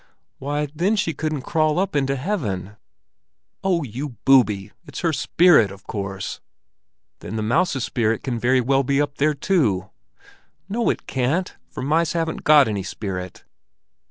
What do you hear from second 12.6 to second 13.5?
any spirit."